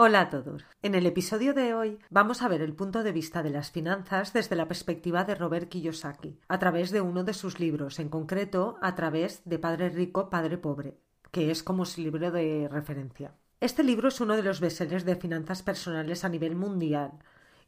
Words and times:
Hola 0.00 0.20
a 0.20 0.30
todos. 0.30 0.64
En 0.80 0.94
el 0.94 1.06
episodio 1.06 1.54
de 1.54 1.74
hoy 1.74 1.98
vamos 2.08 2.42
a 2.42 2.46
ver 2.46 2.62
el 2.62 2.72
punto 2.72 3.02
de 3.02 3.10
vista 3.10 3.42
de 3.42 3.50
las 3.50 3.72
finanzas 3.72 4.32
desde 4.32 4.54
la 4.54 4.68
perspectiva 4.68 5.24
de 5.24 5.34
Robert 5.34 5.68
Kiyosaki, 5.68 6.38
a 6.46 6.60
través 6.60 6.92
de 6.92 7.00
uno 7.00 7.24
de 7.24 7.34
sus 7.34 7.58
libros, 7.58 7.98
en 7.98 8.08
concreto 8.08 8.76
a 8.80 8.94
través 8.94 9.42
de 9.44 9.58
Padre 9.58 9.88
Rico, 9.88 10.30
Padre 10.30 10.56
Pobre, 10.56 11.00
que 11.32 11.50
es 11.50 11.64
como 11.64 11.84
su 11.84 12.00
libro 12.00 12.30
de 12.30 12.68
referencia. 12.70 13.34
Este 13.58 13.82
libro 13.82 14.06
es 14.06 14.20
uno 14.20 14.36
de 14.36 14.44
los 14.44 14.60
bestsellers 14.60 15.04
de 15.04 15.16
finanzas 15.16 15.64
personales 15.64 16.24
a 16.24 16.28
nivel 16.28 16.54
mundial 16.54 17.14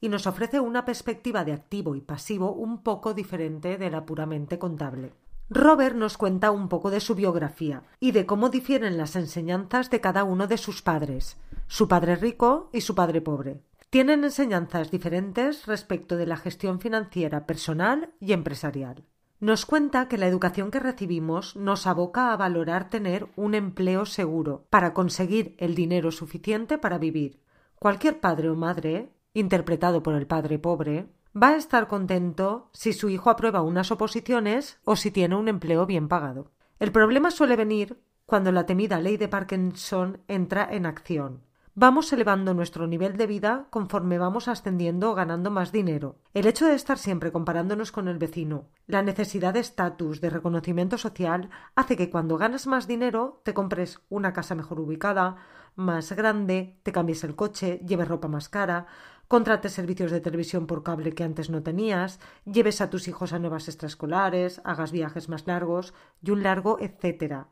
y 0.00 0.08
nos 0.08 0.28
ofrece 0.28 0.60
una 0.60 0.84
perspectiva 0.84 1.44
de 1.44 1.52
activo 1.52 1.96
y 1.96 2.00
pasivo 2.00 2.52
un 2.52 2.84
poco 2.84 3.12
diferente 3.12 3.76
de 3.76 3.90
la 3.90 4.06
puramente 4.06 4.56
contable. 4.56 5.14
Robert 5.52 5.96
nos 5.96 6.16
cuenta 6.16 6.52
un 6.52 6.68
poco 6.68 6.92
de 6.92 7.00
su 7.00 7.16
biografía 7.16 7.82
y 7.98 8.12
de 8.12 8.24
cómo 8.24 8.50
difieren 8.50 8.96
las 8.96 9.16
enseñanzas 9.16 9.90
de 9.90 10.00
cada 10.00 10.22
uno 10.22 10.46
de 10.46 10.56
sus 10.56 10.80
padres, 10.80 11.38
su 11.66 11.88
padre 11.88 12.14
rico 12.14 12.70
y 12.72 12.82
su 12.82 12.94
padre 12.94 13.20
pobre. 13.20 13.60
Tienen 13.90 14.22
enseñanzas 14.22 14.92
diferentes 14.92 15.66
respecto 15.66 16.16
de 16.16 16.26
la 16.26 16.36
gestión 16.36 16.78
financiera 16.78 17.46
personal 17.46 18.10
y 18.20 18.32
empresarial. 18.32 19.02
Nos 19.40 19.66
cuenta 19.66 20.06
que 20.06 20.18
la 20.18 20.28
educación 20.28 20.70
que 20.70 20.78
recibimos 20.78 21.56
nos 21.56 21.88
aboca 21.88 22.32
a 22.32 22.36
valorar 22.36 22.88
tener 22.88 23.26
un 23.34 23.56
empleo 23.56 24.06
seguro 24.06 24.66
para 24.70 24.94
conseguir 24.94 25.56
el 25.58 25.74
dinero 25.74 26.12
suficiente 26.12 26.78
para 26.78 26.98
vivir. 26.98 27.40
Cualquier 27.74 28.20
padre 28.20 28.50
o 28.50 28.54
madre, 28.54 29.10
interpretado 29.34 30.00
por 30.00 30.14
el 30.14 30.28
padre 30.28 30.60
pobre, 30.60 31.08
va 31.34 31.48
a 31.48 31.56
estar 31.56 31.88
contento 31.88 32.70
si 32.72 32.92
su 32.92 33.08
hijo 33.08 33.30
aprueba 33.30 33.62
unas 33.62 33.90
oposiciones 33.90 34.80
o 34.84 34.96
si 34.96 35.10
tiene 35.10 35.36
un 35.36 35.48
empleo 35.48 35.86
bien 35.86 36.08
pagado. 36.08 36.50
El 36.78 36.92
problema 36.92 37.30
suele 37.30 37.56
venir 37.56 38.00
cuando 38.26 38.52
la 38.52 38.66
temida 38.66 39.00
ley 39.00 39.16
de 39.16 39.28
Parkinson 39.28 40.22
entra 40.28 40.66
en 40.70 40.86
acción. 40.86 41.42
Vamos 41.74 42.12
elevando 42.12 42.52
nuestro 42.52 42.86
nivel 42.86 43.16
de 43.16 43.26
vida 43.26 43.66
conforme 43.70 44.18
vamos 44.18 44.48
ascendiendo 44.48 45.10
o 45.10 45.14
ganando 45.14 45.50
más 45.50 45.72
dinero. 45.72 46.16
El 46.34 46.46
hecho 46.46 46.66
de 46.66 46.74
estar 46.74 46.98
siempre 46.98 47.30
comparándonos 47.32 47.92
con 47.92 48.08
el 48.08 48.18
vecino, 48.18 48.66
la 48.86 49.02
necesidad 49.02 49.54
de 49.54 49.60
estatus, 49.60 50.20
de 50.20 50.30
reconocimiento 50.30 50.98
social, 50.98 51.48
hace 51.76 51.96
que 51.96 52.10
cuando 52.10 52.38
ganas 52.38 52.66
más 52.66 52.88
dinero 52.88 53.40
te 53.44 53.54
compres 53.54 54.00
una 54.08 54.32
casa 54.32 54.54
mejor 54.54 54.80
ubicada, 54.80 55.36
más 55.76 56.12
grande, 56.12 56.80
te 56.82 56.92
cambies 56.92 57.24
el 57.24 57.36
coche, 57.36 57.80
lleves 57.86 58.08
ropa 58.08 58.28
más 58.28 58.48
cara, 58.48 58.86
contrates 59.30 59.74
servicios 59.74 60.10
de 60.10 60.20
televisión 60.20 60.66
por 60.66 60.82
cable 60.82 61.14
que 61.14 61.22
antes 61.22 61.50
no 61.50 61.62
tenías, 61.62 62.18
lleves 62.44 62.80
a 62.80 62.90
tus 62.90 63.06
hijos 63.06 63.32
a 63.32 63.38
nuevas 63.38 63.68
extraescolares, 63.68 64.60
hagas 64.64 64.90
viajes 64.90 65.28
más 65.28 65.46
largos 65.46 65.94
y 66.20 66.32
un 66.32 66.42
largo 66.42 66.78
etcétera. 66.80 67.46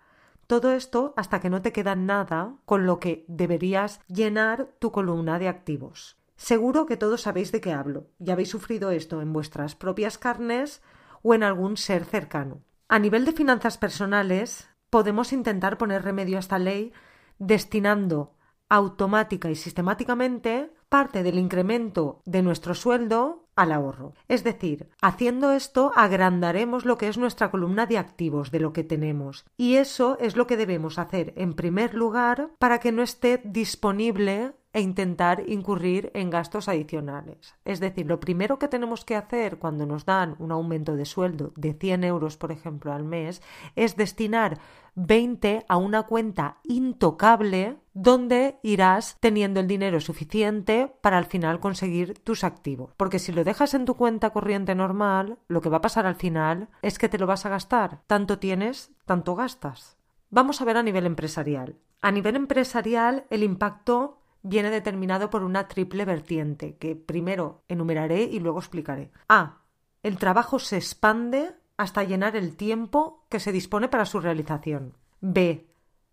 Todo 0.48 0.72
esto 0.72 1.14
hasta 1.16 1.38
que 1.38 1.50
no 1.50 1.62
te 1.62 1.70
queda 1.70 1.94
nada 1.94 2.56
con 2.64 2.84
lo 2.84 2.98
que 2.98 3.24
deberías 3.28 4.00
llenar 4.08 4.74
tu 4.80 4.90
columna 4.90 5.38
de 5.38 5.46
activos. 5.46 6.18
Seguro 6.34 6.84
que 6.84 6.96
todos 6.96 7.20
sabéis 7.22 7.52
de 7.52 7.60
qué 7.60 7.72
hablo 7.72 8.08
y 8.18 8.32
habéis 8.32 8.50
sufrido 8.50 8.90
esto 8.90 9.22
en 9.22 9.32
vuestras 9.32 9.76
propias 9.76 10.18
carnes 10.18 10.82
o 11.22 11.32
en 11.32 11.44
algún 11.44 11.76
ser 11.76 12.04
cercano. 12.04 12.64
A 12.88 12.98
nivel 12.98 13.24
de 13.24 13.30
finanzas 13.30 13.78
personales, 13.78 14.68
podemos 14.90 15.32
intentar 15.32 15.78
poner 15.78 16.02
remedio 16.02 16.38
a 16.38 16.40
esta 16.40 16.58
ley 16.58 16.92
destinando 17.38 18.34
automática 18.68 19.48
y 19.48 19.54
sistemáticamente 19.54 20.72
parte 20.88 21.22
del 21.22 21.38
incremento 21.38 22.22
de 22.24 22.42
nuestro 22.42 22.74
sueldo 22.74 23.44
al 23.56 23.72
ahorro. 23.72 24.14
Es 24.28 24.44
decir, 24.44 24.88
haciendo 25.02 25.52
esto 25.52 25.92
agrandaremos 25.96 26.84
lo 26.84 26.96
que 26.96 27.08
es 27.08 27.18
nuestra 27.18 27.50
columna 27.50 27.86
de 27.86 27.98
activos 27.98 28.50
de 28.50 28.60
lo 28.60 28.72
que 28.72 28.84
tenemos. 28.84 29.44
Y 29.56 29.74
eso 29.74 30.16
es 30.20 30.36
lo 30.36 30.46
que 30.46 30.56
debemos 30.56 30.98
hacer 30.98 31.32
en 31.36 31.54
primer 31.54 31.94
lugar 31.94 32.50
para 32.58 32.78
que 32.78 32.92
no 32.92 33.02
esté 33.02 33.40
disponible 33.44 34.52
e 34.78 34.80
intentar 34.80 35.42
incurrir 35.48 36.12
en 36.14 36.30
gastos 36.30 36.68
adicionales. 36.68 37.56
Es 37.64 37.80
decir, 37.80 38.06
lo 38.06 38.20
primero 38.20 38.60
que 38.60 38.68
tenemos 38.68 39.04
que 39.04 39.16
hacer 39.16 39.58
cuando 39.58 39.86
nos 39.86 40.04
dan 40.04 40.36
un 40.38 40.52
aumento 40.52 40.94
de 40.94 41.04
sueldo 41.04 41.52
de 41.56 41.74
100 41.74 42.04
euros, 42.04 42.36
por 42.36 42.52
ejemplo, 42.52 42.92
al 42.92 43.02
mes, 43.02 43.42
es 43.74 43.96
destinar 43.96 44.60
20 44.94 45.66
a 45.68 45.76
una 45.78 46.04
cuenta 46.04 46.58
intocable 46.62 47.78
donde 47.92 48.60
irás 48.62 49.16
teniendo 49.18 49.58
el 49.58 49.66
dinero 49.66 49.98
suficiente 49.98 50.94
para 51.00 51.18
al 51.18 51.26
final 51.26 51.58
conseguir 51.58 52.20
tus 52.20 52.44
activos. 52.44 52.92
Porque 52.96 53.18
si 53.18 53.32
lo 53.32 53.42
dejas 53.42 53.74
en 53.74 53.84
tu 53.84 53.96
cuenta 53.96 54.30
corriente 54.30 54.76
normal, 54.76 55.40
lo 55.48 55.60
que 55.60 55.70
va 55.70 55.78
a 55.78 55.82
pasar 55.82 56.06
al 56.06 56.14
final 56.14 56.68
es 56.82 57.00
que 57.00 57.08
te 57.08 57.18
lo 57.18 57.26
vas 57.26 57.46
a 57.46 57.48
gastar. 57.48 58.02
Tanto 58.06 58.38
tienes, 58.38 58.92
tanto 59.06 59.34
gastas. 59.34 59.96
Vamos 60.30 60.60
a 60.60 60.64
ver 60.64 60.76
a 60.76 60.84
nivel 60.84 61.04
empresarial. 61.04 61.74
A 62.00 62.12
nivel 62.12 62.36
empresarial, 62.36 63.24
el 63.30 63.42
impacto 63.42 64.18
viene 64.48 64.70
determinado 64.70 65.30
por 65.30 65.44
una 65.44 65.68
triple 65.68 66.04
vertiente 66.04 66.76
que 66.76 66.96
primero 66.96 67.62
enumeraré 67.68 68.22
y 68.22 68.40
luego 68.40 68.58
explicaré. 68.58 69.12
A. 69.28 69.62
El 70.02 70.16
trabajo 70.16 70.58
se 70.58 70.76
expande 70.76 71.54
hasta 71.76 72.02
llenar 72.02 72.34
el 72.34 72.56
tiempo 72.56 73.26
que 73.28 73.40
se 73.40 73.52
dispone 73.52 73.88
para 73.88 74.06
su 74.06 74.20
realización. 74.20 74.94
B. 75.20 75.68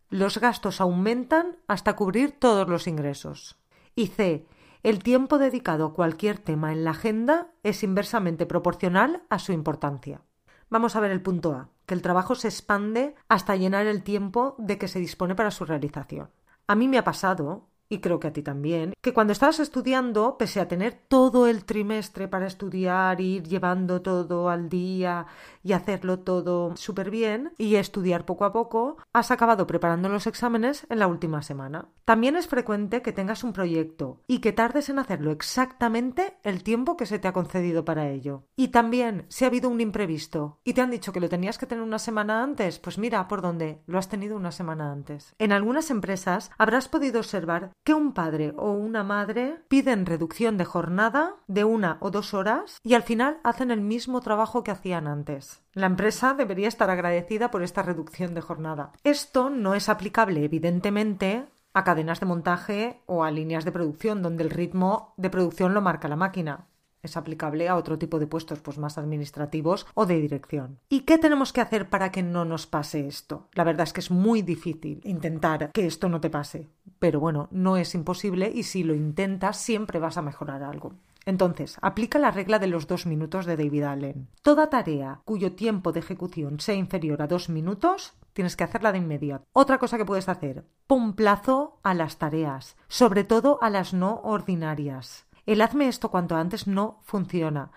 Los 0.10 0.38
gastos 0.40 0.82
aumentan 0.82 1.58
hasta 1.68 1.96
cubrir 1.96 2.38
todos 2.38 2.68
los 2.68 2.88
ingresos. 2.88 3.58
Y 3.96 4.08
C. 4.08 4.46
El 4.84 5.02
tiempo 5.02 5.38
dedicado 5.38 5.86
a 5.86 5.94
cualquier 5.94 6.38
tema 6.38 6.72
en 6.72 6.84
la 6.84 6.92
agenda 6.92 7.48
es 7.64 7.84
inversamente 7.84 8.46
proporcional 8.46 9.24
a 9.30 9.40
su 9.40 9.52
importancia. 9.52 10.22
Vamos 10.70 10.96
a 10.96 11.00
ver 11.00 11.12
el 11.12 11.22
punto 11.22 11.54
A, 11.54 11.70
que 11.86 11.94
el 11.94 12.02
trabajo 12.02 12.36
se 12.36 12.50
expande 12.50 13.16
hasta 13.30 13.56
llenar 13.56 13.88
el 13.88 14.04
tiempo 14.04 14.56
de 14.60 14.78
que 14.78 14.88
se 14.88 15.00
dispone 15.00 15.36
para 15.36 15.52
su 15.52 15.66
realización. 15.66 16.30
A 16.68 16.76
mí 16.76 16.88
me 16.88 16.98
ha 16.98 17.04
pasado 17.04 17.68
y 17.90 18.00
creo 18.00 18.20
que 18.20 18.28
a 18.28 18.34
ti 18.34 18.42
también, 18.42 18.94
que 19.02 19.14
cuando 19.14 19.34
estabas 19.34 19.60
estudiando, 19.60 20.38
pese 20.38 20.60
a 20.60 20.68
tener 20.68 20.94
todo 21.08 21.48
el 21.48 21.66
trimestre 21.66 22.28
para 22.28 22.48
estudiar, 22.48 23.22
ir 23.22 23.44
llevando 23.44 24.02
todo 24.02 24.50
al 24.50 24.70
día 24.70 25.28
y 25.64 25.74
hacerlo 25.74 26.20
todo 26.20 26.76
súper 26.76 27.10
bien 27.10 27.54
y 27.58 27.76
estudiar 27.76 28.26
poco 28.26 28.46
a 28.46 28.54
poco, 28.54 28.98
has 29.14 29.32
acabado 29.32 29.68
preparando 29.68 30.10
los 30.10 30.28
exámenes 30.28 30.86
en 30.90 31.00
la 31.00 31.08
última 31.08 31.42
semana. 31.42 31.90
También 32.06 32.36
es 32.36 32.48
frecuente 32.48 33.02
que 33.02 33.14
tengas 33.14 33.44
un 33.44 33.54
proyecto 33.54 34.22
y 34.28 34.40
que 34.40 34.54
tardes 34.54 34.90
en 34.90 35.00
hacerlo 35.00 35.32
exactamente 35.32 36.38
el 36.44 36.64
tiempo 36.64 36.98
que 36.98 37.06
se 37.06 37.20
te 37.20 37.28
ha 37.28 37.34
concedido 37.34 37.86
para 37.86 38.10
ello. 38.10 38.44
Y 38.56 38.70
también, 38.70 39.26
si 39.30 39.44
ha 39.44 39.48
habido 39.48 39.70
un 39.70 39.82
imprevisto 39.82 40.60
y 40.64 40.74
te 40.74 40.82
han 40.82 40.92
dicho 40.92 41.14
que 41.14 41.20
lo 41.20 41.30
tenías 41.30 41.58
que 41.58 41.66
tener 41.66 41.84
una 41.84 42.00
semana 42.00 42.44
antes, 42.44 42.80
pues 42.80 42.98
mira 42.98 43.28
por 43.28 43.42
dónde, 43.42 43.82
lo 43.86 43.98
has 43.98 44.10
tenido 44.10 44.36
una 44.36 44.52
semana 44.52 44.92
antes. 44.92 45.34
En 45.40 45.52
algunas 45.52 45.90
empresas 45.90 46.52
habrás 46.58 46.88
podido 46.88 47.20
observar 47.20 47.72
que 47.84 47.94
un 47.94 48.14
padre 48.14 48.54
o 48.58 48.72
una 48.72 49.04
madre 49.04 49.60
piden 49.68 50.06
reducción 50.06 50.58
de 50.58 50.66
jornada 50.66 51.36
de 51.48 51.64
una 51.64 51.98
o 52.00 52.10
dos 52.10 52.34
horas 52.34 52.80
y 52.84 52.94
al 52.96 53.04
final 53.04 53.40
hacen 53.44 53.72
el 53.72 53.82
mismo 53.82 54.22
trabajo 54.22 54.64
que 54.64 54.72
hacían 54.72 55.08
antes. 55.08 55.62
La 55.74 55.86
empresa 55.86 56.34
debería 56.34 56.68
estar 56.68 56.90
agradecida 56.90 57.52
por 57.52 57.62
esta 57.62 57.84
reducción 57.84 58.34
de 58.34 58.42
jornada. 58.42 58.92
Esto 59.04 59.50
no 59.50 59.76
es 59.76 59.90
aplicable, 59.90 60.44
evidentemente, 60.44 61.46
a 61.74 61.84
cadenas 61.84 62.20
de 62.20 62.26
montaje 62.26 63.02
o 63.06 63.24
a 63.24 63.32
líneas 63.32 63.66
de 63.66 63.72
producción, 63.72 64.24
donde 64.24 64.44
el 64.44 64.50
ritmo 64.50 65.14
de 65.18 65.30
producción 65.30 65.74
lo 65.74 65.82
marca 65.82 66.08
la 66.08 66.16
máquina 66.16 66.68
es 67.06 67.16
aplicable 67.16 67.70
a 67.70 67.78
otro 67.78 67.98
tipo 67.98 68.20
de 68.20 68.28
puestos 68.28 68.60
pues 68.60 68.78
más 68.78 68.98
administrativos 68.98 69.88
o 69.94 70.06
de 70.06 70.20
dirección. 70.20 70.80
¿Y 70.90 71.02
qué 71.02 71.18
tenemos 71.18 71.54
que 71.54 71.62
hacer 71.62 71.90
para 71.90 72.12
que 72.12 72.24
no 72.24 72.44
nos 72.44 72.68
pase 72.68 73.08
esto? 73.08 73.48
La 73.54 73.64
verdad 73.64 73.88
es 73.88 73.94
que 73.94 74.02
es 74.02 74.12
muy 74.12 74.42
difícil 74.42 75.00
intentar 75.06 75.72
que 75.72 75.86
esto 75.86 76.10
no 76.10 76.20
te 76.20 76.30
pase, 76.30 76.68
pero 77.06 77.20
bueno, 77.20 77.50
no 77.52 77.78
es 77.78 77.94
imposible 77.94 78.52
y 78.52 78.64
si 78.64 78.84
lo 78.84 78.96
intentas 78.96 79.58
siempre 79.58 80.00
vas 80.00 80.18
a 80.18 80.24
mejorar 80.24 80.64
algo. 80.64 80.94
Entonces, 81.24 81.78
aplica 81.84 82.18
la 82.18 82.32
regla 82.32 82.58
de 82.58 82.66
los 82.66 82.88
dos 82.88 83.06
minutos 83.06 83.46
de 83.46 83.56
David 83.56 83.84
Allen. 83.84 84.28
Toda 84.42 84.72
tarea 84.72 85.22
cuyo 85.24 85.52
tiempo 85.52 85.92
de 85.92 86.00
ejecución 86.00 86.60
sea 86.60 86.74
inferior 86.74 87.22
a 87.22 87.28
dos 87.28 87.48
minutos, 87.48 88.16
tienes 88.34 88.56
que 88.56 88.64
hacerla 88.64 88.92
de 88.92 88.98
inmediato. 88.98 89.46
Otra 89.54 89.78
cosa 89.78 90.00
que 90.00 90.06
puedes 90.06 90.28
hacer, 90.30 90.66
pon 90.88 91.14
plazo 91.14 91.80
a 91.84 91.94
las 91.94 92.18
tareas, 92.18 92.76
sobre 92.88 93.24
todo 93.24 93.60
a 93.62 93.70
las 93.70 93.94
no 93.94 94.22
ordinarias. 94.24 95.28
El 95.46 95.62
hazme 95.62 95.88
esto 95.88 96.10
cuanto 96.10 96.36
antes 96.36 96.66
no 96.66 97.02
funciona. 97.04 97.70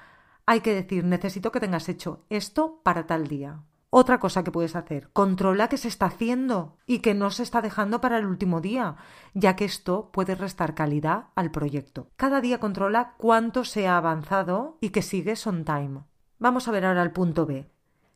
Hay 0.47 0.63
que 0.63 0.73
decir, 0.73 1.05
necesito 1.05 1.53
que 1.53 1.61
tengas 1.61 1.91
hecho 1.91 2.25
esto 2.31 2.81
para 2.83 3.07
tal 3.07 3.29
día. 3.29 3.61
Otra 3.91 4.21
cosa 4.21 4.45
que 4.45 4.51
puedes 4.51 4.77
hacer, 4.77 5.09
controla 5.15 5.69
que 5.69 5.79
se 5.79 5.89
está 5.89 6.07
haciendo 6.07 6.77
y 6.87 6.99
que 6.99 7.15
no 7.15 7.31
se 7.31 7.43
está 7.43 7.63
dejando 7.63 8.03
para 8.03 8.19
el 8.19 8.27
último 8.27 8.61
día, 8.61 8.97
ya 9.33 9.57
que 9.57 9.65
esto 9.65 10.11
puede 10.13 10.35
restar 10.35 10.75
calidad 10.75 11.29
al 11.35 11.51
proyecto. 11.51 12.11
Cada 12.17 12.43
día 12.43 12.61
controla 12.61 13.15
cuánto 13.17 13.65
se 13.65 13.89
ha 13.89 13.97
avanzado 13.97 14.77
y 14.83 14.91
que 14.91 15.01
sigues 15.01 15.47
on 15.47 15.65
time. 15.65 16.03
Vamos 16.39 16.69
a 16.69 16.71
ver 16.71 16.85
ahora 16.85 17.03
el 17.03 17.13
punto 17.13 17.47
B. 17.47 17.71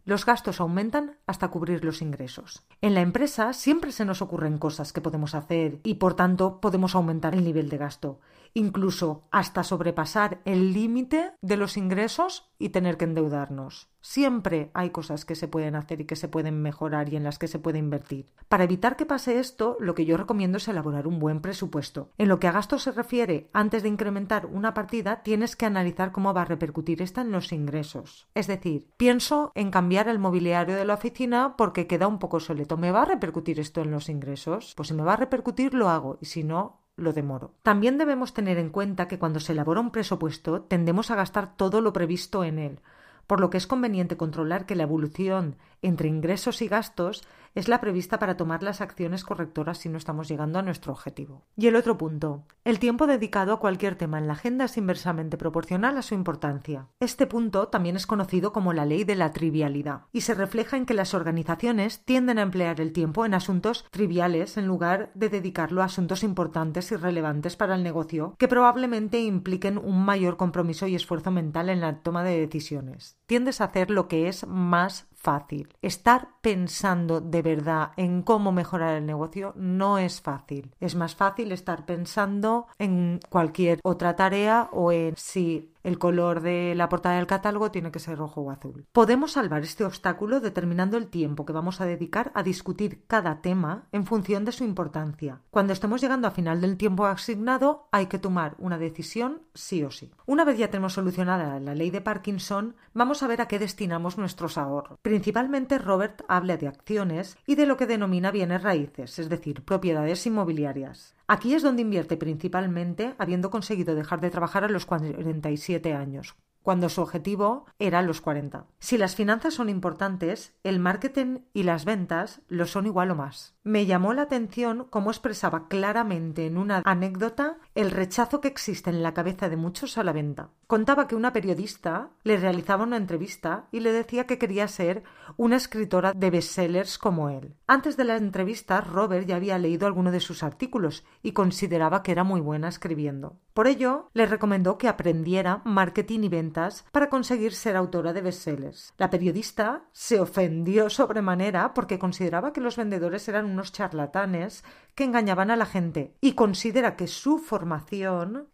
los 0.04 0.26
gastos 0.26 0.60
aumentan 0.60 1.16
hasta 1.26 1.48
cubrir 1.48 1.84
los 1.84 2.02
ingresos. 2.02 2.64
En 2.80 2.94
la 2.94 3.00
empresa 3.00 3.52
siempre 3.52 3.92
se 3.92 4.04
nos 4.04 4.20
ocurren 4.20 4.58
cosas 4.58 4.92
que 4.92 5.00
podemos 5.00 5.34
hacer 5.34 5.80
y 5.84 5.94
por 5.94 6.14
tanto 6.14 6.60
podemos 6.60 6.94
aumentar 6.94 7.34
el 7.34 7.44
nivel 7.44 7.68
de 7.68 7.78
gasto, 7.78 8.20
incluso 8.54 9.24
hasta 9.30 9.64
sobrepasar 9.64 10.40
el 10.44 10.72
límite 10.72 11.32
de 11.40 11.56
los 11.56 11.76
ingresos 11.76 12.50
y 12.58 12.70
tener 12.70 12.96
que 12.96 13.04
endeudarnos. 13.04 13.88
Siempre 14.00 14.70
hay 14.74 14.90
cosas 14.90 15.24
que 15.24 15.36
se 15.36 15.48
pueden 15.48 15.76
hacer 15.76 16.00
y 16.00 16.06
que 16.06 16.16
se 16.16 16.28
pueden 16.28 16.60
mejorar 16.60 17.12
y 17.12 17.16
en 17.16 17.24
las 17.24 17.38
que 17.38 17.48
se 17.48 17.58
puede 17.58 17.78
invertir. 17.78 18.32
Para 18.48 18.64
evitar 18.64 18.96
que 18.96 19.06
pase 19.06 19.38
esto, 19.38 19.76
lo 19.80 19.94
que 19.94 20.04
yo 20.04 20.16
recomiendo 20.16 20.58
es 20.58 20.66
elaborar 20.68 21.06
un 21.06 21.18
buen 21.18 21.40
presupuesto. 21.40 22.10
En 22.18 22.28
lo 22.28 22.40
que 22.40 22.48
a 22.48 22.52
gastos 22.52 22.82
se 22.82 22.92
refiere, 22.92 23.48
antes 23.52 23.82
de 23.82 23.88
incrementar 23.88 24.46
una 24.46 24.74
partida, 24.74 25.22
tienes 25.22 25.56
que 25.56 25.66
analizar 25.66 26.10
cómo 26.10 26.34
va 26.34 26.42
a 26.42 26.46
repercutir 26.46 27.00
esta 27.00 27.20
en 27.20 27.30
los 27.30 27.52
ingresos. 27.52 28.28
Es 28.34 28.48
decir, 28.48 28.88
pienso 28.96 29.52
en 29.54 29.70
cambiar 29.70 30.08
el 30.08 30.18
mobiliario 30.18 30.76
de 30.76 30.84
la 30.84 30.94
oficina 30.94 31.56
porque 31.56 31.86
queda 31.86 32.08
un 32.08 32.18
poco 32.18 32.40
soleto. 32.40 32.76
¿Me 32.76 32.90
va 32.90 33.02
a 33.02 33.06
repercutir 33.06 33.60
esto 33.60 33.82
en 33.82 33.92
los 33.92 34.08
ingresos? 34.08 34.74
Pues 34.76 34.88
si 34.88 34.94
me 34.94 35.04
va 35.04 35.14
a 35.14 35.16
repercutir, 35.16 35.74
lo 35.74 35.88
hago 35.88 36.18
y 36.20 36.26
si 36.26 36.42
no, 36.42 36.81
lo 36.96 37.12
demoro. 37.12 37.54
También 37.62 37.98
debemos 37.98 38.34
tener 38.34 38.58
en 38.58 38.70
cuenta 38.70 39.08
que 39.08 39.18
cuando 39.18 39.40
se 39.40 39.52
elabora 39.52 39.80
un 39.80 39.90
presupuesto 39.90 40.62
tendemos 40.62 41.10
a 41.10 41.16
gastar 41.16 41.56
todo 41.56 41.80
lo 41.80 41.92
previsto 41.92 42.44
en 42.44 42.58
él 42.58 42.80
por 43.26 43.40
lo 43.40 43.50
que 43.50 43.56
es 43.56 43.66
conveniente 43.66 44.16
controlar 44.16 44.66
que 44.66 44.76
la 44.76 44.82
evolución 44.82 45.56
entre 45.82 46.08
ingresos 46.08 46.62
y 46.62 46.68
gastos 46.68 47.22
es 47.54 47.68
la 47.68 47.80
prevista 47.80 48.18
para 48.18 48.36
tomar 48.36 48.62
las 48.62 48.80
acciones 48.80 49.24
correctoras 49.24 49.78
si 49.78 49.88
no 49.88 49.98
estamos 49.98 50.28
llegando 50.28 50.58
a 50.58 50.62
nuestro 50.62 50.92
objetivo. 50.92 51.42
Y 51.56 51.66
el 51.66 51.76
otro 51.76 51.98
punto, 51.98 52.44
el 52.64 52.78
tiempo 52.78 53.06
dedicado 53.06 53.52
a 53.52 53.60
cualquier 53.60 53.96
tema 53.96 54.18
en 54.18 54.26
la 54.26 54.32
agenda 54.32 54.64
es 54.64 54.76
inversamente 54.78 55.36
proporcional 55.36 55.98
a 55.98 56.02
su 56.02 56.14
importancia. 56.14 56.88
Este 57.00 57.26
punto 57.26 57.68
también 57.68 57.96
es 57.96 58.06
conocido 58.06 58.52
como 58.52 58.72
la 58.72 58.86
ley 58.86 59.04
de 59.04 59.16
la 59.16 59.32
trivialidad 59.32 60.02
y 60.12 60.22
se 60.22 60.34
refleja 60.34 60.76
en 60.76 60.86
que 60.86 60.94
las 60.94 61.12
organizaciones 61.14 62.04
tienden 62.04 62.38
a 62.38 62.42
emplear 62.42 62.80
el 62.80 62.92
tiempo 62.92 63.26
en 63.26 63.34
asuntos 63.34 63.84
triviales 63.90 64.56
en 64.56 64.66
lugar 64.66 65.10
de 65.14 65.28
dedicarlo 65.28 65.82
a 65.82 65.86
asuntos 65.86 66.22
importantes 66.22 66.90
y 66.92 66.96
relevantes 66.96 67.56
para 67.56 67.74
el 67.74 67.82
negocio 67.82 68.34
que 68.38 68.48
probablemente 68.48 69.20
impliquen 69.20 69.78
un 69.78 70.04
mayor 70.04 70.36
compromiso 70.36 70.86
y 70.86 70.94
esfuerzo 70.94 71.30
mental 71.30 71.68
en 71.68 71.80
la 71.80 71.98
toma 72.00 72.24
de 72.24 72.40
decisiones. 72.40 73.18
Tiendes 73.26 73.60
a 73.60 73.64
hacer 73.64 73.90
lo 73.90 74.08
que 74.08 74.28
es 74.28 74.46
más 74.46 75.06
fácil. 75.22 75.74
Estar 75.80 76.28
pensando 76.40 77.20
de 77.20 77.42
verdad 77.42 77.92
en 77.96 78.22
cómo 78.22 78.52
mejorar 78.52 78.96
el 78.96 79.06
negocio 79.06 79.54
no 79.56 79.98
es 79.98 80.20
fácil. 80.20 80.74
Es 80.80 80.94
más 80.94 81.14
fácil 81.14 81.52
estar 81.52 81.86
pensando 81.86 82.66
en 82.78 83.20
cualquier 83.30 83.80
otra 83.84 84.16
tarea 84.16 84.68
o 84.72 84.92
en 84.92 85.14
si 85.16 85.72
el 85.82 85.98
color 85.98 86.40
de 86.40 86.74
la 86.76 86.88
portada 86.88 87.16
del 87.16 87.26
catálogo 87.26 87.70
tiene 87.70 87.90
que 87.90 87.98
ser 87.98 88.18
rojo 88.18 88.42
o 88.42 88.50
azul. 88.50 88.86
Podemos 88.92 89.32
salvar 89.32 89.62
este 89.62 89.84
obstáculo 89.84 90.40
determinando 90.40 90.96
el 90.96 91.08
tiempo 91.08 91.44
que 91.44 91.52
vamos 91.52 91.80
a 91.80 91.86
dedicar 91.86 92.30
a 92.34 92.42
discutir 92.42 93.02
cada 93.06 93.40
tema 93.40 93.84
en 93.92 94.06
función 94.06 94.44
de 94.44 94.52
su 94.52 94.64
importancia. 94.64 95.40
Cuando 95.50 95.72
estemos 95.72 96.00
llegando 96.00 96.28
a 96.28 96.32
final 96.32 96.60
del 96.60 96.76
tiempo 96.76 97.06
asignado, 97.06 97.88
hay 97.90 98.06
que 98.06 98.18
tomar 98.18 98.54
una 98.58 98.78
decisión 98.78 99.42
sí 99.54 99.82
o 99.82 99.90
sí. 99.90 100.12
Una 100.26 100.44
vez 100.44 100.58
ya 100.58 100.70
tenemos 100.70 100.92
solucionada 100.92 101.58
la 101.60 101.74
ley 101.74 101.90
de 101.90 102.00
Parkinson, 102.00 102.76
vamos 102.94 103.22
a 103.22 103.26
ver 103.26 103.40
a 103.40 103.48
qué 103.48 103.58
destinamos 103.58 104.18
nuestros 104.18 104.58
ahorros. 104.58 104.98
Principalmente 105.12 105.76
Robert 105.76 106.22
habla 106.26 106.56
de 106.56 106.68
acciones 106.68 107.36
y 107.44 107.56
de 107.56 107.66
lo 107.66 107.76
que 107.76 107.86
denomina 107.86 108.30
bienes 108.30 108.62
raíces, 108.62 109.18
es 109.18 109.28
decir, 109.28 109.62
propiedades 109.62 110.26
inmobiliarias. 110.26 111.14
Aquí 111.26 111.52
es 111.52 111.62
donde 111.62 111.82
invierte 111.82 112.16
principalmente, 112.16 113.14
habiendo 113.18 113.50
conseguido 113.50 113.94
dejar 113.94 114.22
de 114.22 114.30
trabajar 114.30 114.64
a 114.64 114.70
los 114.70 114.86
47 114.86 115.92
años, 115.92 116.34
cuando 116.62 116.88
su 116.88 117.02
objetivo 117.02 117.66
era 117.78 118.00
los 118.00 118.22
40. 118.22 118.64
Si 118.78 118.96
las 118.96 119.14
finanzas 119.14 119.52
son 119.52 119.68
importantes, 119.68 120.54
el 120.62 120.78
marketing 120.78 121.40
y 121.52 121.64
las 121.64 121.84
ventas 121.84 122.40
lo 122.48 122.64
son 122.64 122.86
igual 122.86 123.10
o 123.10 123.14
más. 123.14 123.54
Me 123.64 123.84
llamó 123.84 124.14
la 124.14 124.22
atención 124.22 124.86
cómo 124.88 125.10
expresaba 125.10 125.68
claramente 125.68 126.46
en 126.46 126.56
una 126.56 126.80
anécdota 126.86 127.58
el 127.74 127.90
rechazo 127.90 128.40
que 128.40 128.48
existe 128.48 128.90
en 128.90 129.02
la 129.02 129.14
cabeza 129.14 129.48
de 129.48 129.56
muchos 129.56 129.96
a 129.96 130.04
la 130.04 130.12
venta. 130.12 130.50
Contaba 130.66 131.06
que 131.06 131.14
una 131.14 131.32
periodista 131.32 132.10
le 132.22 132.36
realizaba 132.36 132.84
una 132.84 132.96
entrevista 132.96 133.66
y 133.72 133.80
le 133.80 133.92
decía 133.92 134.26
que 134.26 134.38
quería 134.38 134.68
ser 134.68 135.02
una 135.36 135.56
escritora 135.56 136.12
de 136.14 136.30
bestsellers 136.30 136.98
como 136.98 137.30
él. 137.30 137.54
Antes 137.66 137.96
de 137.96 138.04
la 138.04 138.16
entrevista, 138.16 138.80
Robert 138.80 139.26
ya 139.26 139.36
había 139.36 139.58
leído 139.58 139.86
alguno 139.86 140.10
de 140.10 140.20
sus 140.20 140.42
artículos 140.42 141.04
y 141.22 141.32
consideraba 141.32 142.02
que 142.02 142.12
era 142.12 142.24
muy 142.24 142.40
buena 142.40 142.68
escribiendo. 142.68 143.38
Por 143.54 143.66
ello, 143.66 144.08
le 144.14 144.26
recomendó 144.26 144.78
que 144.78 144.88
aprendiera 144.88 145.60
marketing 145.64 146.20
y 146.22 146.28
ventas 146.28 146.86
para 146.90 147.10
conseguir 147.10 147.52
ser 147.52 147.76
autora 147.76 148.14
de 148.14 148.22
bestsellers. 148.22 148.94
La 148.96 149.10
periodista 149.10 149.84
se 149.92 150.20
ofendió 150.20 150.88
sobremanera 150.88 151.74
porque 151.74 151.98
consideraba 151.98 152.52
que 152.52 152.62
los 152.62 152.76
vendedores 152.76 153.28
eran 153.28 153.44
unos 153.44 153.72
charlatanes 153.72 154.64
que 154.94 155.04
engañaban 155.04 155.50
a 155.50 155.56
la 155.56 155.66
gente 155.66 156.14
y 156.20 156.32
considera 156.32 156.96
que 156.96 157.06
su 157.06 157.38
formación 157.38 157.61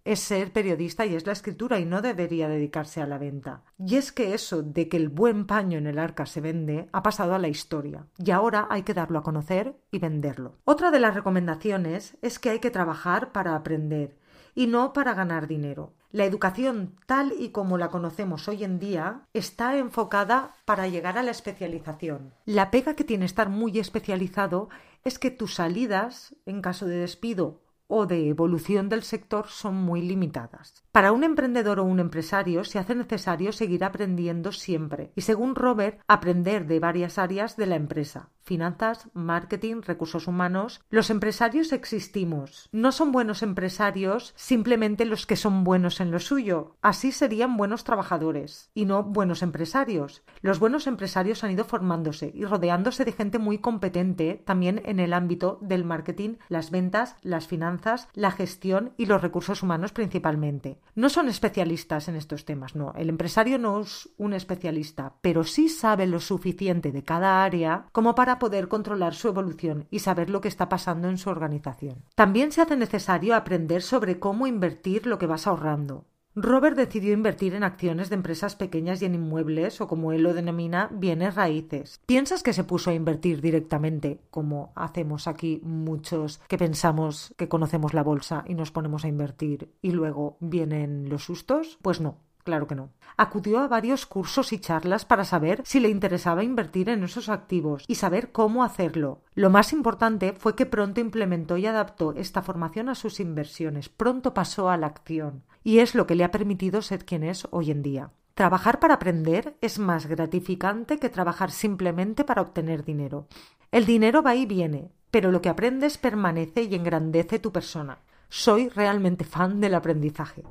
es 0.05 0.21
ser 0.21 0.53
periodista 0.53 1.07
y 1.07 1.15
es 1.15 1.27
la 1.27 1.33
escritura 1.33 1.79
y 1.79 1.85
no 1.85 2.03
debería 2.03 2.49
dedicarse 2.49 3.01
a 3.01 3.07
la 3.07 3.19
venta. 3.19 3.63
Y 3.79 3.97
es 3.97 4.13
que 4.13 4.35
eso 4.35 4.63
de 4.63 4.89
que 4.89 4.97
el 4.97 5.09
buen 5.09 5.47
paño 5.47 5.79
en 5.79 5.87
el 5.87 5.99
arca 5.99 6.27
se 6.27 6.41
vende 6.41 6.89
ha 6.93 7.03
pasado 7.03 7.35
a 7.35 7.39
la 7.39 7.49
historia 7.49 8.07
y 8.19 8.31
ahora 8.31 8.67
hay 8.71 8.83
que 8.83 8.95
darlo 8.95 9.19
a 9.19 9.23
conocer 9.23 9.77
y 9.91 9.99
venderlo. 9.99 10.57
Otra 10.65 10.91
de 10.91 11.01
las 11.01 11.15
recomendaciones 11.15 12.17
es 12.23 12.39
que 12.39 12.51
hay 12.51 12.59
que 12.59 12.71
trabajar 12.71 13.33
para 13.33 13.55
aprender 13.55 14.17
y 14.55 14.67
no 14.67 14.93
para 14.93 15.15
ganar 15.15 15.47
dinero. 15.47 15.95
La 16.11 16.25
educación 16.25 16.97
tal 17.07 17.35
y 17.39 17.51
como 17.51 17.77
la 17.77 17.91
conocemos 17.91 18.49
hoy 18.49 18.65
en 18.65 18.79
día 18.79 19.23
está 19.35 19.77
enfocada 19.77 20.55
para 20.65 20.89
llegar 20.89 21.19
a 21.19 21.23
la 21.23 21.31
especialización. 21.31 22.33
La 22.47 22.71
pega 22.71 22.95
que 22.95 23.05
tiene 23.05 23.27
estar 23.27 23.51
muy 23.51 23.79
especializado 23.79 24.71
es 25.05 25.19
que 25.19 25.31
tus 25.31 25.55
salidas, 25.55 26.35
en 26.47 26.63
caso 26.63 26.87
de 26.87 26.97
despido 26.97 27.61
o 27.88 28.06
de 28.06 28.29
evolución 28.29 28.88
del 28.88 29.02
sector 29.02 29.49
son 29.49 29.75
muy 29.75 30.02
limitadas. 30.02 30.85
Para 30.93 31.12
un 31.12 31.25
emprendedor 31.25 31.81
o 31.81 31.85
un 31.85 31.99
empresario 31.99 32.64
se 32.64 32.79
hace 32.79 32.94
necesario 32.94 33.52
seguir 33.52 33.82
aprendiendo 33.82 34.52
siempre 34.52 35.11
y, 35.17 35.23
según 35.23 35.55
Robert, 35.55 36.00
aprender 36.06 36.67
de 36.67 36.79
varias 36.79 37.19
áreas 37.19 37.56
de 37.56 37.67
la 37.67 37.76
empresa 37.76 38.31
finanzas, 38.49 39.11
marketing, 39.12 39.82
recursos 39.82 40.26
humanos. 40.26 40.81
Los 40.88 41.11
empresarios 41.11 41.70
existimos. 41.70 42.70
No 42.73 42.93
son 42.93 43.12
buenos 43.12 43.43
empresarios 43.43 44.32
simplemente 44.37 45.05
los 45.05 45.26
que 45.26 45.37
son 45.37 45.64
buenos 45.64 46.00
en 46.00 46.11
lo 46.11 46.19
suyo. 46.19 46.75
Así 46.81 47.12
serían 47.12 47.58
buenos 47.58 47.85
trabajadores 47.85 48.70
y 48.73 48.87
no 48.87 49.05
buenos 49.05 49.43
empresarios. 49.43 50.23
Los 50.40 50.61
buenos 50.61 50.87
empresarios 50.87 51.45
han 51.45 51.50
ido 51.50 51.64
formándose 51.64 52.33
y 52.35 52.47
rodeándose 52.47 53.04
de 53.04 53.12
gente 53.12 53.38
muy 53.38 53.59
competente 53.59 54.42
también 54.47 54.80
en 54.87 54.99
el 54.99 55.12
ámbito 55.12 55.59
del 55.61 55.85
marketing, 55.85 56.37
las 56.49 56.71
ventas, 56.71 57.16
las 57.21 57.47
finanzas, 57.47 57.77
la 58.14 58.30
gestión 58.30 58.92
y 58.97 59.06
los 59.06 59.23
recursos 59.23 59.62
humanos 59.62 59.92
principalmente. 59.92 60.80
No 60.94 61.08
son 61.08 61.28
especialistas 61.28 62.08
en 62.08 62.16
estos 62.16 62.44
temas, 62.44 62.75
no. 62.75 62.92
El 62.97 63.08
empresario 63.08 63.58
no 63.58 63.80
es 63.80 64.08
un 64.16 64.32
especialista, 64.32 65.14
pero 65.20 65.44
sí 65.44 65.68
sabe 65.68 66.06
lo 66.06 66.20
suficiente 66.20 66.92
de 66.92 67.04
cada 67.04 67.44
área 67.44 67.87
como 67.92 68.14
para 68.14 68.38
poder 68.38 68.68
controlar 68.68 69.14
su 69.14 69.28
evolución 69.28 69.87
y 69.90 70.00
saber 70.00 70.30
lo 70.30 70.40
que 70.40 70.49
está 70.49 70.68
pasando 70.68 71.08
en 71.08 71.18
su 71.18 71.30
organización. 71.30 72.04
También 72.14 72.52
se 72.52 72.62
hace 72.62 72.76
necesario 72.76 73.35
aprender 73.35 73.82
sobre 73.82 74.18
cómo 74.18 74.47
invertir 74.47 75.06
lo 75.06 75.18
que 75.18 75.26
vas 75.26 75.47
ahorrando. 75.47 76.06
Robert 76.42 76.76
decidió 76.76 77.12
invertir 77.12 77.54
en 77.54 77.64
acciones 77.64 78.11
de 78.11 78.14
empresas 78.14 78.54
pequeñas 78.54 79.02
y 79.02 79.07
en 79.07 79.16
inmuebles, 79.16 79.80
o 79.80 79.88
como 79.88 80.12
él 80.12 80.23
lo 80.23 80.35
denomina, 80.35 80.88
bienes 80.92 81.35
raíces. 81.35 82.00
¿Piensas 82.07 82.42
que 82.42 82.52
se 82.52 82.64
puso 82.64 82.90
a 82.90 82.95
invertir 82.95 83.40
directamente, 83.40 84.21
como 84.30 84.73
hacemos 84.76 85.26
aquí 85.26 85.61
muchos 85.64 86.40
que 86.47 86.59
pensamos 86.59 87.35
que 87.37 87.49
conocemos 87.49 87.92
la 87.92 88.04
bolsa 88.04 88.45
y 88.47 88.54
nos 88.54 88.71
ponemos 88.71 89.04
a 89.04 89.09
invertir 89.09 89.73
y 89.83 89.90
luego 89.90 90.37
vienen 90.40 91.09
los 91.09 91.25
sustos? 91.25 91.78
Pues 91.83 92.00
no. 92.00 92.18
Claro 92.49 92.66
que 92.66 92.75
no. 92.75 92.88
Acudió 93.18 93.59
a 93.59 93.68
varios 93.68 94.07
cursos 94.07 94.54
y 94.54 94.59
charlas 94.59 95.04
para 95.04 95.26
saber 95.26 95.61
si 95.66 95.80
le 95.80 95.90
interesaba 95.90 96.42
invertir 96.42 96.88
en 96.88 97.04
esos 97.04 97.28
activos 97.28 97.85
y 97.87 97.97
saber 97.97 98.33
cómo 98.33 98.64
hacerlo. 98.64 99.21
Lo 99.35 99.50
más 99.50 99.75
importante 99.75 100.33
fue 100.33 100.57
que 100.57 100.64
pronto 100.64 100.99
implementó 101.02 101.59
y 101.59 101.66
adaptó 101.66 102.14
esta 102.14 102.40
formación 102.40 102.88
a 102.88 102.95
sus 102.95 103.21
inversiones, 103.21 103.90
pronto 103.90 104.33
pasó 104.33 104.71
a 104.71 104.78
la 104.78 104.87
acción, 104.87 105.42
y 105.69 105.81
es 105.81 105.95
lo 105.95 106.07
que 106.07 106.15
le 106.15 106.25
ha 106.25 106.31
permitido 106.31 106.81
ser 106.81 107.05
quien 107.05 107.23
es 107.23 107.47
hoy 107.51 107.71
en 107.71 107.83
día. 107.83 108.11
Trabajar 108.33 108.81
para 108.81 108.95
aprender 108.95 109.59
es 109.61 109.79
más 109.79 110.07
gratificante 110.07 110.99
que 110.99 111.11
trabajar 111.11 111.51
simplemente 111.51 112.25
para 112.25 112.41
obtener 112.41 112.87
dinero. 112.87 113.27
El 113.71 113.85
dinero 113.85 114.23
va 114.23 114.35
y 114.35 114.47
viene, 114.47 114.91
pero 115.11 115.31
lo 115.31 115.43
que 115.43 115.51
aprendes 115.51 115.99
permanece 115.99 116.63
y 116.63 116.75
engrandece 116.75 117.39
tu 117.39 117.53
persona. 117.53 117.99
Soy 118.31 118.71
realmente 118.71 119.25
fan 119.25 119.61
del 119.61 119.75
aprendizaje. 119.75 120.43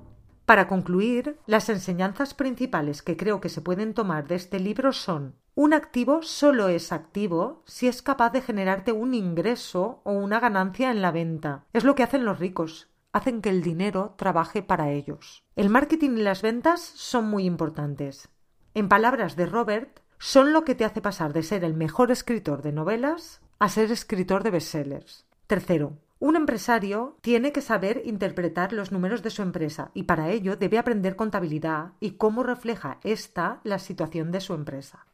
Para 0.46 0.68
concluir, 0.68 1.40
las 1.48 1.68
enseñanzas 1.70 2.36
principales 2.36 3.02
que 3.02 3.18
creo 3.18 3.42
que 3.42 3.50
se 3.50 3.62
pueden 3.62 3.96
tomar 3.96 4.28
de 4.28 4.36
este 4.36 4.60
libro 4.60 4.94
son 4.94 5.34
un 5.56 5.74
activo 5.74 6.22
solo 6.22 6.68
es 6.68 6.92
activo 6.92 7.64
si 7.66 7.88
es 7.88 8.04
capaz 8.04 8.30
de 8.30 8.42
generarte 8.42 8.92
un 8.92 9.16
ingreso 9.16 10.02
o 10.04 10.12
una 10.12 10.40
ganancia 10.40 10.92
en 10.92 11.02
la 11.02 11.10
venta. 11.10 11.66
Es 11.74 11.84
lo 11.84 11.96
que 11.96 12.04
hacen 12.04 12.24
los 12.24 12.38
ricos, 12.38 12.90
hacen 13.18 13.42
que 13.42 13.50
el 13.50 13.62
dinero 13.62 14.16
trabaje 14.18 14.64
para 14.64 14.92
ellos. 14.92 15.44
El 15.56 15.70
marketing 15.70 16.12
y 16.18 16.22
las 16.22 16.42
ventas 16.42 16.82
son 16.82 17.30
muy 17.30 17.46
importantes. 17.46 18.30
En 18.74 18.88
palabras 18.88 19.36
de 19.36 19.46
Robert, 19.46 20.00
son 20.20 20.54
lo 20.54 20.64
que 20.64 20.76
te 20.76 20.86
hace 20.86 21.02
pasar 21.02 21.34
de 21.34 21.44
ser 21.44 21.64
el 21.64 21.74
mejor 21.74 22.12
escritor 22.12 22.62
de 22.62 22.72
novelas 22.72 23.42
a 23.60 23.70
ser 23.70 23.92
escritor 23.92 24.44
de 24.44 24.52
bestsellers. 24.52 25.26
Tercero, 25.48 25.98
un 26.20 26.36
empresario 26.36 27.18
tiene 27.22 27.52
que 27.52 27.62
saber 27.62 28.02
interpretar 28.06 28.74
los 28.74 28.92
números 28.92 29.24
de 29.24 29.30
su 29.30 29.42
empresa 29.42 29.92
y 29.94 30.04
para 30.04 30.30
ello 30.30 30.56
debe 30.56 30.78
aprender 30.78 31.16
contabilidad 31.16 31.94
y 32.00 32.12
cómo 32.12 32.44
refleja 32.44 33.00
esta 33.04 33.62
la 33.64 33.80
situación 33.80 34.32
de 34.32 34.42
su 34.42 34.54
empresa. 34.54 35.07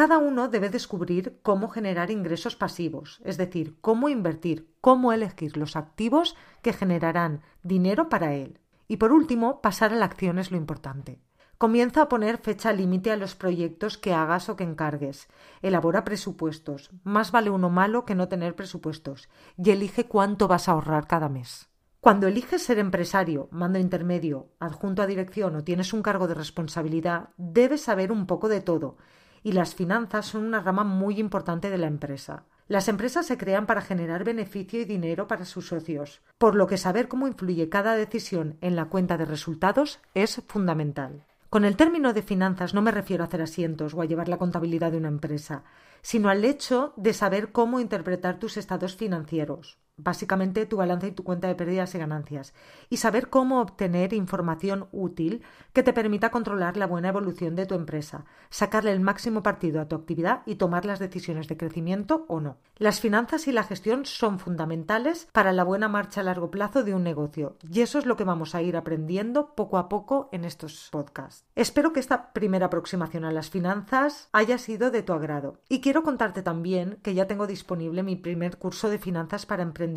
Cada 0.00 0.16
uno 0.16 0.48
debe 0.48 0.70
descubrir 0.70 1.40
cómo 1.42 1.68
generar 1.68 2.10
ingresos 2.10 2.56
pasivos, 2.56 3.20
es 3.22 3.36
decir, 3.36 3.76
cómo 3.82 4.08
invertir, 4.08 4.74
cómo 4.80 5.12
elegir 5.12 5.58
los 5.58 5.76
activos 5.76 6.36
que 6.62 6.72
generarán 6.72 7.42
dinero 7.62 8.08
para 8.08 8.32
él. 8.32 8.60
Y 8.88 8.96
por 8.96 9.12
último, 9.12 9.60
pasar 9.60 9.92
a 9.92 9.96
la 9.96 10.06
acción 10.06 10.38
es 10.38 10.50
lo 10.50 10.56
importante. 10.56 11.20
Comienza 11.58 12.00
a 12.00 12.08
poner 12.08 12.38
fecha 12.38 12.72
límite 12.72 13.10
a 13.10 13.18
los 13.18 13.34
proyectos 13.34 13.98
que 13.98 14.14
hagas 14.14 14.48
o 14.48 14.56
que 14.56 14.64
encargues. 14.64 15.28
Elabora 15.60 16.02
presupuestos. 16.02 16.88
Más 17.04 17.30
vale 17.30 17.50
uno 17.50 17.68
malo 17.68 18.06
que 18.06 18.14
no 18.14 18.26
tener 18.26 18.56
presupuestos. 18.56 19.28
Y 19.58 19.68
elige 19.68 20.06
cuánto 20.06 20.48
vas 20.48 20.70
a 20.70 20.72
ahorrar 20.72 21.08
cada 21.08 21.28
mes. 21.28 21.68
Cuando 22.00 22.26
eliges 22.26 22.62
ser 22.62 22.78
empresario, 22.78 23.48
mando 23.50 23.78
intermedio, 23.78 24.48
adjunto 24.60 25.02
a 25.02 25.06
dirección 25.06 25.56
o 25.56 25.64
tienes 25.64 25.92
un 25.92 26.00
cargo 26.00 26.26
de 26.26 26.32
responsabilidad, 26.32 27.28
debes 27.36 27.82
saber 27.82 28.10
un 28.10 28.26
poco 28.26 28.48
de 28.48 28.62
todo. 28.62 28.96
Y 29.42 29.52
las 29.52 29.74
finanzas 29.74 30.26
son 30.26 30.44
una 30.44 30.60
rama 30.60 30.84
muy 30.84 31.18
importante 31.18 31.70
de 31.70 31.78
la 31.78 31.86
empresa. 31.86 32.44
Las 32.68 32.86
empresas 32.88 33.26
se 33.26 33.36
crean 33.36 33.66
para 33.66 33.80
generar 33.80 34.22
beneficio 34.22 34.80
y 34.80 34.84
dinero 34.84 35.26
para 35.26 35.44
sus 35.44 35.66
socios, 35.66 36.20
por 36.38 36.54
lo 36.54 36.68
que 36.68 36.76
saber 36.78 37.08
cómo 37.08 37.26
influye 37.26 37.68
cada 37.68 37.96
decisión 37.96 38.58
en 38.60 38.76
la 38.76 38.84
cuenta 38.84 39.18
de 39.18 39.24
resultados 39.24 39.98
es 40.14 40.40
fundamental. 40.46 41.24
Con 41.48 41.64
el 41.64 41.74
término 41.74 42.12
de 42.12 42.22
finanzas 42.22 42.72
no 42.72 42.80
me 42.80 42.92
refiero 42.92 43.24
a 43.24 43.26
hacer 43.26 43.42
asientos 43.42 43.92
o 43.92 44.02
a 44.02 44.04
llevar 44.04 44.28
la 44.28 44.38
contabilidad 44.38 44.92
de 44.92 44.98
una 44.98 45.08
empresa, 45.08 45.64
sino 46.00 46.28
al 46.28 46.44
hecho 46.44 46.92
de 46.96 47.12
saber 47.12 47.50
cómo 47.50 47.80
interpretar 47.80 48.38
tus 48.38 48.56
estados 48.56 48.94
financieros, 48.94 49.80
básicamente 50.02 50.66
tu 50.66 50.76
balance 50.76 51.08
y 51.08 51.12
tu 51.12 51.24
cuenta 51.24 51.48
de 51.48 51.54
pérdidas 51.54 51.94
y 51.94 51.98
ganancias, 51.98 52.54
y 52.88 52.98
saber 52.98 53.28
cómo 53.28 53.60
obtener 53.60 54.12
información 54.12 54.88
útil 54.92 55.42
que 55.72 55.82
te 55.82 55.92
permita 55.92 56.30
controlar 56.30 56.76
la 56.76 56.86
buena 56.86 57.08
evolución 57.08 57.56
de 57.56 57.66
tu 57.66 57.74
empresa, 57.74 58.24
sacarle 58.48 58.92
el 58.92 59.00
máximo 59.00 59.42
partido 59.42 59.80
a 59.80 59.88
tu 59.88 59.96
actividad 59.96 60.42
y 60.46 60.56
tomar 60.56 60.84
las 60.84 60.98
decisiones 60.98 61.48
de 61.48 61.56
crecimiento 61.56 62.24
o 62.28 62.40
no. 62.40 62.58
Las 62.76 63.00
finanzas 63.00 63.46
y 63.46 63.52
la 63.52 63.62
gestión 63.62 64.06
son 64.06 64.38
fundamentales 64.38 65.28
para 65.32 65.52
la 65.52 65.64
buena 65.64 65.88
marcha 65.88 66.22
a 66.22 66.24
largo 66.24 66.50
plazo 66.50 66.82
de 66.82 66.94
un 66.94 67.02
negocio, 67.02 67.56
y 67.70 67.80
eso 67.82 67.98
es 67.98 68.06
lo 68.06 68.16
que 68.16 68.24
vamos 68.24 68.54
a 68.54 68.62
ir 68.62 68.76
aprendiendo 68.76 69.54
poco 69.54 69.78
a 69.78 69.88
poco 69.88 70.28
en 70.32 70.44
estos 70.44 70.88
podcasts. 70.90 71.44
Espero 71.54 71.92
que 71.92 72.00
esta 72.00 72.32
primera 72.32 72.66
aproximación 72.66 73.24
a 73.24 73.32
las 73.32 73.50
finanzas 73.50 74.28
haya 74.32 74.58
sido 74.58 74.90
de 74.90 75.02
tu 75.02 75.12
agrado, 75.12 75.58
y 75.68 75.80
quiero 75.80 76.02
contarte 76.02 76.42
también 76.42 76.98
que 77.02 77.14
ya 77.14 77.26
tengo 77.26 77.46
disponible 77.46 78.02
mi 78.02 78.16
primer 78.16 78.56
curso 78.56 78.88
de 78.88 78.98
finanzas 78.98 79.46
para 79.46 79.62
emprendedores 79.62 79.89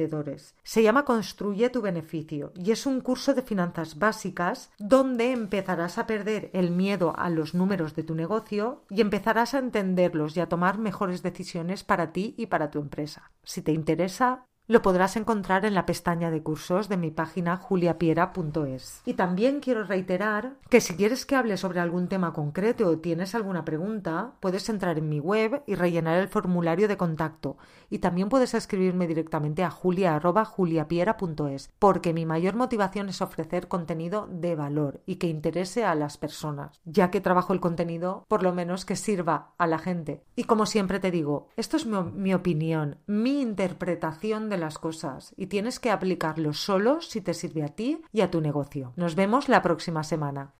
se 0.63 0.83
llama 0.83 1.05
Construye 1.05 1.69
tu 1.69 1.81
beneficio 1.81 2.51
y 2.55 2.71
es 2.71 2.85
un 2.85 3.01
curso 3.01 3.33
de 3.33 3.41
finanzas 3.41 3.97
básicas 3.99 4.71
donde 4.79 5.31
empezarás 5.31 5.97
a 5.97 6.07
perder 6.07 6.49
el 6.53 6.71
miedo 6.71 7.13
a 7.17 7.29
los 7.29 7.53
números 7.53 7.95
de 7.95 8.03
tu 8.03 8.15
negocio 8.15 8.83
y 8.89 9.01
empezarás 9.01 9.53
a 9.53 9.59
entenderlos 9.59 10.35
y 10.35 10.39
a 10.39 10.49
tomar 10.49 10.77
mejores 10.77 11.23
decisiones 11.23 11.83
para 11.83 12.11
ti 12.11 12.35
y 12.37 12.47
para 12.47 12.71
tu 12.71 12.79
empresa. 12.79 13.31
Si 13.43 13.61
te 13.61 13.71
interesa, 13.71 14.45
lo 14.67 14.81
podrás 14.81 15.17
encontrar 15.17 15.65
en 15.65 15.73
la 15.73 15.85
pestaña 15.85 16.31
de 16.31 16.41
cursos 16.41 16.87
de 16.87 16.95
mi 16.97 17.11
página 17.11 17.57
juliapiera.es. 17.57 19.01
Y 19.05 19.15
también 19.15 19.59
quiero 19.59 19.83
reiterar 19.83 20.53
que 20.69 20.79
si 20.79 20.95
quieres 20.95 21.25
que 21.25 21.35
hable 21.35 21.57
sobre 21.57 21.81
algún 21.81 22.07
tema 22.07 22.31
concreto 22.31 22.87
o 22.87 22.99
tienes 22.99 23.35
alguna 23.35 23.65
pregunta, 23.65 24.35
puedes 24.39 24.69
entrar 24.69 24.97
en 24.97 25.09
mi 25.09 25.19
web 25.19 25.63
y 25.67 25.75
rellenar 25.75 26.19
el 26.19 26.29
formulario 26.29 26.87
de 26.87 26.97
contacto. 26.97 27.57
Y 27.89 27.99
también 27.99 28.29
puedes 28.29 28.53
escribirme 28.53 29.05
directamente 29.05 29.63
a 29.63 29.69
julia.juliapiera.es, 29.69 31.71
porque 31.77 32.13
mi 32.13 32.25
mayor 32.25 32.55
motivación 32.55 33.09
es 33.09 33.21
ofrecer 33.21 33.67
contenido 33.67 34.27
de 34.31 34.55
valor 34.55 35.01
y 35.05 35.17
que 35.17 35.27
interese 35.27 35.83
a 35.83 35.95
las 35.95 36.17
personas, 36.17 36.79
ya 36.85 37.11
que 37.11 37.21
trabajo 37.21 37.53
el 37.53 37.59
contenido 37.59 38.25
por 38.27 38.43
lo 38.43 38.53
menos 38.53 38.85
que 38.85 38.95
sirva 38.95 39.53
a 39.57 39.67
la 39.67 39.77
gente. 39.77 40.23
Y 40.35 40.45
como 40.45 40.65
siempre 40.65 40.99
te 40.99 41.11
digo, 41.11 41.49
esto 41.57 41.77
es 41.77 41.85
mi, 41.85 42.33
opinión, 42.33 42.97
mi 43.05 43.41
interpretación 43.41 44.49
las 44.57 44.77
cosas 44.77 45.33
y 45.37 45.47
tienes 45.47 45.79
que 45.79 45.91
aplicarlo 45.91 46.53
solo 46.53 47.01
si 47.01 47.21
te 47.21 47.33
sirve 47.33 47.63
a 47.63 47.69
ti 47.69 48.01
y 48.11 48.21
a 48.21 48.31
tu 48.31 48.41
negocio. 48.41 48.93
Nos 48.95 49.15
vemos 49.15 49.49
la 49.49 49.61
próxima 49.61 50.03
semana. 50.03 50.53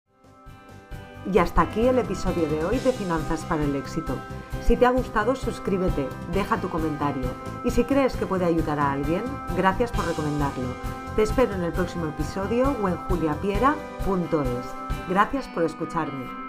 Y 1.31 1.37
hasta 1.37 1.61
aquí 1.61 1.87
el 1.87 1.99
episodio 1.99 2.49
de 2.49 2.65
hoy 2.65 2.79
de 2.79 2.91
Finanzas 2.91 3.45
para 3.45 3.63
el 3.63 3.75
Éxito. 3.75 4.17
Si 4.61 4.75
te 4.75 4.85
ha 4.85 4.91
gustado, 4.91 5.35
suscríbete, 5.35 6.07
deja 6.33 6.59
tu 6.59 6.69
comentario 6.69 7.29
y 7.63 7.71
si 7.71 7.85
crees 7.85 8.15
que 8.15 8.25
puede 8.25 8.45
ayudar 8.45 8.79
a 8.79 8.91
alguien, 8.91 9.23
gracias 9.55 9.91
por 9.91 10.05
recomendarlo. 10.05 10.67
Te 11.15 11.23
espero 11.23 11.53
en 11.53 11.63
el 11.63 11.71
próximo 11.71 12.07
episodio 12.07 12.75
o 12.81 12.89
en 12.89 12.97
juliapiera.es. 12.97 15.07
Gracias 15.07 15.47
por 15.47 15.63
escucharme. 15.63 16.42